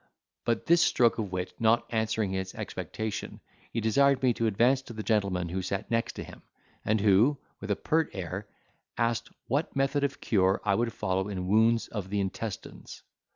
But 0.45 0.65
this 0.65 0.81
stroke 0.81 1.19
of 1.19 1.31
wit 1.31 1.53
not 1.59 1.85
answering 1.91 2.31
his 2.31 2.55
expectation, 2.55 3.39
he 3.71 3.79
desired 3.81 4.23
me 4.23 4.33
to 4.33 4.47
advance 4.47 4.81
to 4.81 4.93
the 4.93 5.03
gentleman 5.03 5.49
who 5.49 5.61
sat 5.61 5.91
next 5.91 6.17
him; 6.17 6.41
and 6.83 6.99
who, 7.01 7.37
with 7.59 7.69
a 7.69 7.75
pert 7.75 8.09
air, 8.15 8.47
asked, 8.97 9.29
what 9.45 9.75
method 9.75 10.03
of 10.03 10.19
cure 10.19 10.59
I 10.65 10.73
would 10.73 10.91
follow 10.91 11.29
in 11.29 11.45
wounds 11.45 11.87
of 11.87 12.09
the 12.09 12.19
intestines. 12.19 13.03